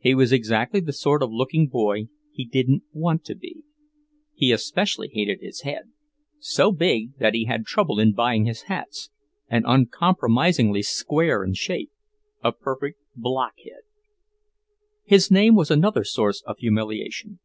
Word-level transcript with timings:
He 0.00 0.14
was 0.14 0.34
exactly 0.34 0.80
the 0.80 0.92
sort 0.92 1.22
of 1.22 1.30
looking 1.32 1.66
boy 1.66 2.08
he 2.30 2.44
didn't 2.44 2.82
want 2.92 3.24
to 3.24 3.34
be. 3.34 3.62
He 4.34 4.52
especially 4.52 5.08
hated 5.10 5.40
his 5.40 5.62
head, 5.62 5.92
so 6.38 6.72
big 6.72 7.16
that 7.16 7.32
he 7.32 7.46
had 7.46 7.64
trouble 7.64 7.98
in 7.98 8.12
buying 8.12 8.44
his 8.44 8.64
hats, 8.64 9.08
and 9.48 9.64
uncompromisingly 9.66 10.82
square 10.82 11.42
in 11.42 11.54
shape; 11.54 11.90
a 12.44 12.52
perfect 12.52 13.00
block 13.16 13.54
head. 13.64 13.84
His 15.04 15.30
name 15.30 15.54
was 15.54 15.70
another 15.70 16.04
source 16.04 16.42
of 16.42 16.58
humiliation. 16.58 17.38